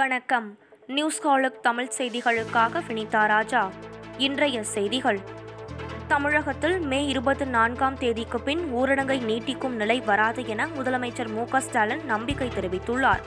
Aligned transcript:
வணக்கம். 0.00 0.58
நியூஸ் 0.86 1.20
காலுக் 1.20 1.62
தமிழ் 1.62 1.90
செய்திகளுக்காக 1.98 2.82
வினிதா 2.88 3.26
ராஜா. 3.26 3.70
இன்றைய 4.18 4.64
செய்திகள். 4.64 5.20
தமிழகத்தில் 6.08 6.80
மே 6.80 7.06
இருபத்தி 7.06 7.44
நான்காம் 7.44 7.98
தேதிக்கு 7.98 8.40
பின் 8.40 8.76
ஊரடங்கை 8.76 9.20
நீட்டிக்கும் 9.20 9.68
நிலை 9.68 10.00
வராது 10.00 10.46
என 10.46 10.66
முதலமைச்சர் 10.66 11.28
மு 11.28 11.60
ஸ்டாலின் 11.60 12.04
நம்பிக்கை 12.04 12.48
தெரிவித்துள்ளார். 12.48 13.20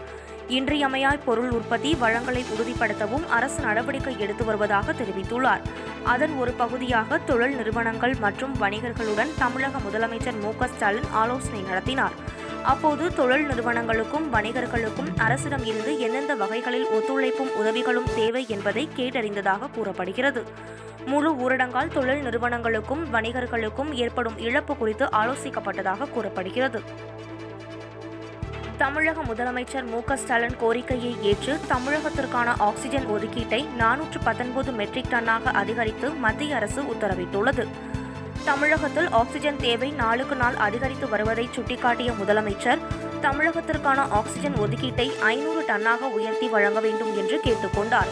இன்றியமையாய் 0.47 1.20
பொருள் 1.25 1.49
உற்பத்தி 1.49 1.96
வளங்களை 1.96 2.44
உறுதிப்படுத்தவும் 2.44 3.28
அரசு 3.28 3.62
நடவடிக்கை 3.62 4.19
எடுத்து 4.19 4.46
வருவதாக 4.46 4.92
தெரிவித்துள்ளார். 4.92 5.62
அதன் 6.03 6.35
ஒரு 6.37 6.51
பகுதியாக 6.51 7.17
தொழில் 7.17 7.55
நிறுவனங்கள் 7.55 8.15
மற்றும் 8.15 8.55
வணிகர்களுடன் 8.62 9.29
தமிழக 9.37 9.78
முதலமைச்சர் 9.78 10.40
மு 10.40 10.67
ஸ்டாலின் 10.67 11.12
ஆலோசனை 11.12 11.62
நடத்தினார். 11.62 12.31
அப்போது 12.63 13.13
தொழில் 13.15 13.47
நிறுவனங்களுக்கும் 13.47 14.33
வணிகர்களுக்கும் 14.33 15.09
அரசிடம் 15.17 15.65
இருந்து 15.65 15.99
எந்தெந்த 15.99 16.35
வகைகளில் 16.35 16.85
ஒத்துழைப்பும் 16.85 17.53
உதவிகளும் 17.55 18.09
தேவை 18.16 18.45
என்பதை 18.49 18.90
கேட்டறிந்ததாக 18.95 19.71
கூறப்படுகிறது. 19.71 20.44
முழு 21.05 21.31
ஊரடங்கால் 21.34 21.88
தொழில் 21.88 22.23
நிறுவனங்களுக்கும் 22.26 23.04
வணிகர்களுக்கும் 23.13 23.94
ஏற்படும் 23.94 24.38
இழப்பு 24.38 24.77
குறித்து 24.77 25.05
ஆலோசிக்கப்பட்டதாக 25.05 26.09
கூறப்படுகிறது. 26.09 26.81
தமிழக 28.77 29.21
முதலமைச்சர் 29.21 29.85
மு 29.85 30.02
ஸ்டாலின் 30.16 30.57
கோரிக்கையை 30.59 31.18
ஏற்று 31.21 31.59
தமிழகத்திற்கான 31.70 32.54
ஆக்சிஜன் 32.57 33.05
ஒதுக்கீட்டை 33.05 33.66
நானூற்று 33.77 34.20
பத்தொன்பது 34.23 34.71
மெட்ரிக் 34.71 35.12
டன்னாக 35.12 35.43
அதிகரித்து 35.43 36.09
மத்திய 36.09 36.55
அரசு 36.55 36.82
உத்தரவிட்டுள்ளது. 36.82 37.68
தமிழகத்தில் 38.46 39.10
ஆக்சிஜன் 39.10 39.56
தேவை 39.56 39.92
நாளுக்கு 39.92 40.36
நாள் 40.36 40.56
அதிகரித்து 40.56 41.10
வருவதை 41.10 41.50
சுட்டிக்காட்டிய 41.56 42.14
முதலமைச்சர் 42.22 42.82
தமிழகத்திற்கான 43.22 44.10
ஆக்சிஜன் 44.10 44.54
ஒதுக்கீட்டை 44.54 45.20
ஐநூறு 45.20 45.62
டன்னாக 45.62 46.10
உயர்த்தி 46.12 46.48
வழங்க 46.48 46.80
வேண்டும் 46.80 47.18
என்று 47.18 47.42
கேட்டுக்கொண்டார். 47.44 48.10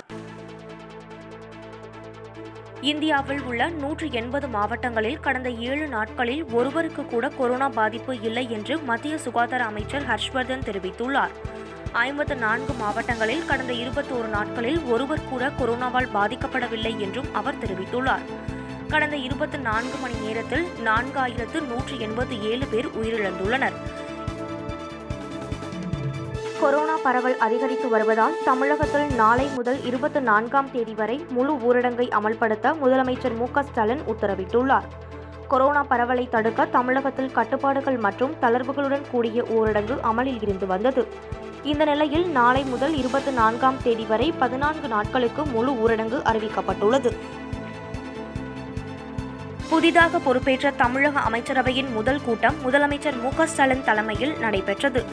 இந்தியாவில் 2.81 3.41
உள்ள 3.41 3.69
நூற்று 3.69 4.11
எண்பது 4.11 4.47
மாவட்டங்களில் 4.47 5.19
கடந்த 5.19 5.49
ஏழு 5.49 5.87
நாட்களில் 5.87 6.45
ஒருவருக்கு 6.45 7.05
கூட 7.05 7.29
கொரோனா 7.29 7.69
பாதிப்பு 7.69 8.21
இல்லை 8.21 8.51
என்று 8.51 8.77
மத்திய 8.77 9.17
சுகாதார 9.17 9.63
அமைச்சர் 9.63 10.07
ஹர்ஷ்வர்தன் 10.07 10.65
தெரிவித்துள்ளார். 10.69 11.29
ஐம்பத்து 11.91 12.35
நான்கு 12.35 12.73
மாவட்டங்களில் 12.73 13.45
கடந்த 13.45 13.73
இருபத்தோரு 13.73 14.27
நாட்களில் 14.27 14.81
ஒருவர் 14.81 15.29
கூட 15.29 15.47
கொரோனாவால் 15.47 16.13
பாதிக்கப்படவில்லை 16.13 16.97
என்றும் 16.97 17.33
அவர் 17.33 17.55
தெரிவித்துள்ளார். 17.55 18.25
கடந்த 18.91 19.15
இருபத்தி 19.15 19.57
நான்கு 19.57 19.97
மணி 20.01 20.13
நேரத்தில் 20.13 20.63
நான்காயிரத்து 20.85 21.57
நூற்று 21.67 21.95
எண்பத்தி 21.95 22.41
ஏழு 22.41 22.65
பேர் 22.65 22.87
உயிரிழந்துள்ளனர். 22.87 23.75
கொரோனா 26.61 26.97
பரவல் 27.03 27.37
அதிகரித்து 27.37 27.89
வருவதால் 27.89 28.35
தமிழகத்தில் 28.45 29.15
நாளை 29.15 29.47
முதல் 29.55 29.83
இருபத்தி 29.83 30.19
நான்காம் 30.19 30.71
தேதி 30.71 30.93
வரை 30.93 31.25
முழு 31.29 31.53
ஊரடங்கை 31.53 32.07
அமல்படுத்த 32.09 32.73
முதலமைச்சர் 32.83 33.37
மு 33.37 33.47
ஸ்டாலின் 33.61 34.01
உத்தரவிட்டுள்ளார். 34.07 34.87
கொரோனா 35.47 35.83
பரவலை 35.83 36.29
தடுக்க 36.29 36.65
தமிழகத்தில் 36.65 37.31
கட்டுப்பாடுகள் 37.31 37.97
மற்றும் 37.97 38.35
தளர்வுகளுடன் 38.41 39.09
கூடிய 39.11 39.41
ஊரடங்கு 39.41 39.99
அமலில் 39.99 40.41
இருந்து 40.41 40.67
வந்தது. 40.67 41.07
இந்த 41.63 41.85
நிலையில் 41.85 42.27
நாளை 42.27 42.63
முதல் 42.63 42.95
இருபத்தி 42.95 43.31
நான்காம் 43.31 43.81
தேதி 43.83 44.03
வரை 44.03 44.31
பதினான்கு 44.31 44.87
நாட்களுக்கு 44.87 45.45
முழு 45.45 45.71
ஊரடங்கு 45.71 46.19
அறிவிக்கப்பட்டுள்ளது. 46.31 47.11
புதிதாக 49.71 50.19
பொறுப்பேற்ற 50.19 50.71
தமிழக 50.71 51.19
அமைச்சரவையின் 51.19 51.91
முதல் 51.93 52.21
கூட்டம் 52.21 52.55
முதலமைச்சர் 52.65 53.17
மு 53.21 53.45
ஸ்டாலின் 53.45 53.83
தலைமையில் 53.83 54.37
நடைபெற்றது. 54.39 55.03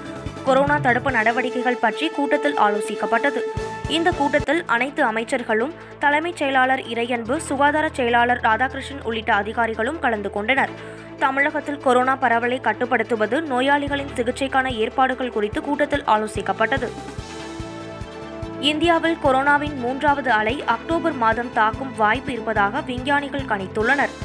கொரோனா 0.44 0.78
தடுப்பு 0.78 1.10
நடவடிக்கைகள் 1.10 1.76
பற்றி 1.76 2.08
கூட்டத்தில் 2.08 2.58
ஆலோசிக்கப்பட்டது. 2.58 3.40
இந்த 3.88 4.10
கூட்டத்தில் 4.10 4.62
அனைத்து 4.66 5.04
அமைச்சர்களும் 5.04 5.72
தலைமைச் 5.98 6.36
செயலாளர் 6.36 6.80
இறையன்பு 6.80 7.36
சுகாதார 7.36 7.88
செயலாளர் 7.92 8.40
ராதாகிருஷ்ணன் 8.40 9.04
உள்ளிட்ட 9.04 9.34
அதிகாரிகளும் 9.34 9.98
கலந்து 9.98 10.30
கொண்டனர். 10.30 10.70
தமிழகத்தில் 11.18 11.78
கொரோனா 11.78 12.16
பரவலை 12.16 12.60
கட்டுப்படுத்துவது 12.60 13.40
நோயாளிகளின் 13.40 14.12
சிகிச்சைக்கான 14.14 14.74
ஏற்பாடுகள் 14.74 15.30
குறித்து 15.30 15.62
கூட்டத்தில் 15.62 16.02
ஆலோசிக்கப்பட்டது. 16.02 16.88
இந்தியாவில் 18.60 19.18
கொரோனாவின் 19.24 19.76
மூன்றாவது 19.76 20.30
அலை 20.30 20.64
அக்டோபர் 20.64 21.12
மாதம் 21.12 21.52
தாக்கும் 21.52 21.96
வாய்ப்பு 21.96 22.32
இருப்பதாக 22.32 22.80
விஞ்ஞானிகள் 22.80 23.48
கணித்துள்ளனர். 23.48 24.16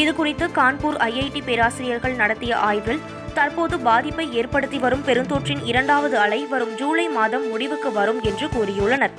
இதுகுறித்து 0.00 0.46
கான்பூர் 0.58 0.96
ஐஐடி 1.06 1.40
பேராசிரியர்கள் 1.44 2.14
நடத்திய 2.14 2.56
ஆய்வில் 2.56 3.00
தற்போது 3.34 3.78
பாதிப்பை 3.78 4.32
ஏற்படுத்தி 4.32 4.78
வரும் 4.78 5.04
பெருந்தொற்றின் 5.06 5.62
இரண்டாவது 5.64 6.18
அலை 6.18 6.46
வரும் 6.46 6.72
ஜூலை 6.74 7.08
மாதம் 7.08 7.48
முடிவுக்கு 7.48 7.92
வரும் 7.92 8.20
என்று 8.22 8.46
கூறியுள்ளனர். 8.46 9.14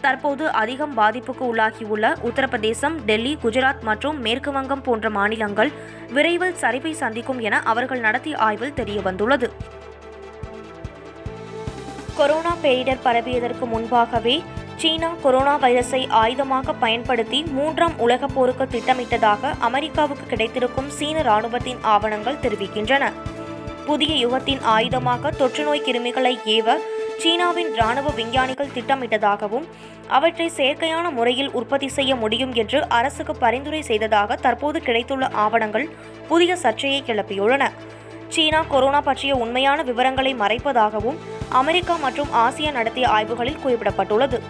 தற்போது 0.00 0.50
அதிகம் 0.50 0.94
பாதிப்புக்கு 0.98 1.44
உள்ளாகியுள்ள 1.50 2.06
உத்தரப்பிரதேசம் 2.28 2.96
டெல்லி 3.04 3.38
குஜராத் 3.42 3.82
மற்றும் 3.82 4.20
மேற்கு 4.20 4.52
வங்கம் 4.52 4.82
போன்ற 4.82 5.10
மாநிலங்கள் 5.10 5.70
விரைவில் 6.10 6.58
சரிவை 6.60 6.92
சந்திக்கும் 6.92 7.38
என 7.38 7.60
அவர்கள் 7.62 8.00
நடத்திய 8.00 8.36
ஆய்வில் 8.36 8.76
தெரியவந்துள்ளது. 8.76 9.50
கொரோனா 12.16 12.56
பேரிடர் 12.62 13.04
பரவியதற்கு 13.04 13.66
முன்பாகவே 13.66 14.42
சீனா 14.82 15.08
கொரோனா 15.22 15.52
வைரஸை 15.58 16.00
ஆயுதமாக 16.20 16.72
பயன்படுத்தி 16.80 17.42
மூன்றாம் 17.56 17.98
உலகப் 18.04 18.32
போருக்கு 18.34 18.64
திட்டமிட்டதாக 18.64 19.50
அமெரிக்காவுக்கு 19.58 20.24
கிடைத்திருக்கும் 20.26 20.88
சீன 20.88 21.22
ராணுவத்தின் 21.22 21.78
ஆவணங்கள் 21.82 22.40
தெரிவிக்கின்றன. 22.42 23.04
புதிய 23.86 24.12
யுகத்தின் 24.22 24.62
ஆயுதமாக 24.76 25.30
தொற்றுநோய் 25.38 25.84
கிருமிகளை 25.86 26.32
ஏவ 26.54 26.76
சீனாவின் 27.18 27.70
ராணுவ 27.74 28.10
விஞ்ஞானிகள் 28.10 28.72
திட்டமிட்டதாகவும் 28.76 29.68
அவற்றை 30.08 30.50
செயற்கையான 30.56 31.10
முறையில் 31.10 31.52
உற்பத்தி 31.52 31.88
செய்ய 31.88 32.16
முடியும் 32.16 32.52
என்று 32.52 32.88
அரசுக்கு 32.88 33.36
பரிந்துரை 33.36 33.82
செய்ததாக 33.82 34.36
தற்போது 34.36 34.80
கிடைத்துள்ள 34.80 35.28
ஆவணங்கள் 35.44 35.86
புதிய 36.28 36.56
சர்ச்சையை 36.56 37.02
கிளப்பியுள்ளன. 37.06 37.70
சீனா 38.28 38.62
கொரோனா 38.68 39.00
பற்றிய 39.00 39.34
உண்மையான 39.34 39.82
விவரங்களை 39.82 40.34
மறைப்பதாகவும் 40.34 41.20
அமெரிக்கா 41.48 41.96
மற்றும் 41.96 42.28
ஆசியா 42.46 42.72
நடத்திய 42.72 43.08
ஆய்வுகளில் 43.08 43.62
குறிப்பிடப்பட்டுள்ளது. 43.64 44.40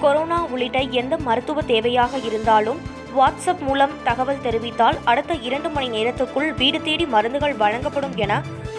கொரோனா 0.00 0.36
உள்ளிட்ட 0.44 0.78
எந்த 1.00 1.14
மருத்துவ 1.18 1.62
தேவையாக 1.62 2.12
இருந்தாலும் 2.26 2.80
வாட்ஸ்அப் 3.16 3.62
மூலம் 3.66 3.94
தகவல் 4.04 4.42
தெரிவித்தால் 4.44 4.98
அடுத்த 5.04 5.32
இரண்டு 5.46 5.68
மணி 5.68 5.88
நேரத்துக்குள் 5.88 6.50
வீடு 6.54 6.78
தேடி 6.82 7.06
மருந்துகள் 7.06 7.56
வழங்கப்படும் 7.56 8.16
என 8.16 8.32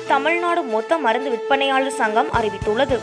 தமிழ்நாடு 0.08 0.62
மொத்த 0.64 0.98
மருந்து 0.98 1.30
விற்பனையாளர் 1.30 1.98
சங்கம் 2.00 2.32
அறிவித்துள்ளது. 2.32 2.98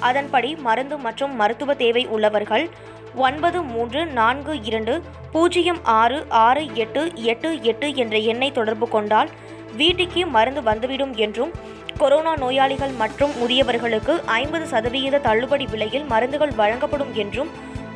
அதன்படி 0.00 0.50
மருந்து 0.66 0.98
மற்றும் 0.98 1.34
மருத்துவ 1.36 1.74
தேவை 1.74 2.06
உள்ளவர்கள் 2.06 2.66
ஒன்பது 3.14 3.62
மூன்று 3.62 4.06
நான்கு 4.18 4.54
இரண்டு 4.62 4.94
பூஜ்ஜியம் 5.32 5.80
ஆறு 6.00 6.18
ஆறு 6.28 6.62
எட்டு 6.74 7.02
எட்டு 7.14 7.50
எட்டு 7.62 7.88
என்ற 7.94 8.16
எண்ணை 8.32 8.52
தொடர்பு 8.52 8.88
கொண்டால் 8.88 9.30
வீட்டுக்கே 9.76 10.24
மருந்து 10.36 10.62
வந்துவிடும் 10.62 11.14
என்றும் 11.16 11.52
கொரோனா 12.00 12.32
நோயாளிகள் 12.36 12.92
மற்றும் 13.02 13.30
முதியவர்களுக்கு 13.40 14.14
ஐம்பது 14.40 14.66
சதவிகித 14.72 15.20
தள்ளுபடி 15.26 15.66
விலையில் 15.72 16.04
மருந்துகள் 16.10 16.52
வழங்கப்படும் 16.58 17.12
என்றும் 17.22 17.50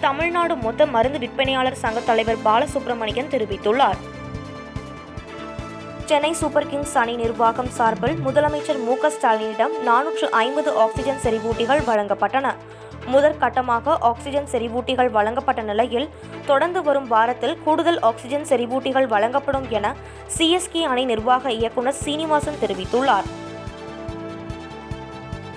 தமிழ்நாடு 0.05 0.55
மொத்த 0.57 0.87
மருந்து 0.95 1.19
விற்பனையாளர் 1.19 1.81
சங்க 1.83 2.01
தலைவர் 2.01 2.41
பாலசுப்ரமணியன் 2.45 3.31
தெரிவித்துள்ளார். 3.35 3.99
சென்னை 6.11 6.33
சூப்பர் 6.41 6.69
கிங்ஸ் 6.71 6.95
அணி 7.01 7.17
நிர்வாகம் 7.17 7.69
சார்பில் 7.79 8.17
முதலமைச்சர் 8.27 8.81
மு 8.87 8.95
க 9.03 9.11
ஸ்டாலினிடம் 9.17 9.75
நானூற்று 9.89 10.29
ஐம்பது 10.45 10.73
ஆக்சிஜன் 10.85 11.21
செறிவூட்டிகள் 11.25 11.83
வழங்கப்பட்டன. 11.91 12.55
முதற்கட்டமாக 13.13 13.99
ஆக்சிஜன் 14.11 14.49
செறிவூட்டிகள் 14.53 15.11
வழங்கப்பட்ட 15.19 15.61
நிலையில் 15.63 16.09
தொடர்ந்து 16.49 16.83
வரும் 16.89 17.09
வாரத்தில் 17.15 17.57
கூடுதல் 17.67 18.01
ஆக்சிஜன் 18.11 18.49
செறிவூட்டிகள் 18.51 19.09
வழங்கப்படும் 19.15 19.69
என 19.79 19.95
சிஎஸ்கே 20.39 20.83
அணை 20.95 21.05
நிர்வாக 21.13 21.53
இயக்குநர் 21.61 22.01
சீனிவாசன் 22.03 22.61
தெரிவித்துள்ளார். 22.65 23.29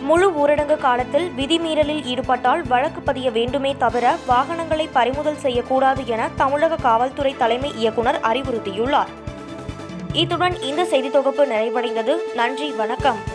முழு 0.03 0.27
ஊரடங்கு 0.31 0.77
காலத்தில் 0.77 1.31
விதிமீறலில் 1.37 2.03
ஈடுபட்டால் 2.03 2.67
வழக்கு 2.67 3.01
பதிய 3.01 3.31
வேண்டுமே 3.31 3.75
தவிர 3.77 4.15
வாகனங்களை 4.25 4.89
பறிமுதல் 4.93 5.37
செய்யக்கூடாது 5.37 6.07
என 6.07 6.29
தமிழக 6.35 6.75
காவல்துறை 6.75 7.35
தலைமை 7.37 7.71
இயக்குநர் 7.75 8.19
அறிவுறுத்தியுள்ளார். 8.19 9.11
இத்துடன் 10.13 10.61
இந்த 10.61 10.85
செய்தி 10.85 11.09
தொகுப்பு 11.09 11.45
நிறைவடைந்தது. 11.45 12.33
நன்றி. 12.33 12.71
வணக்கம். 12.71 13.32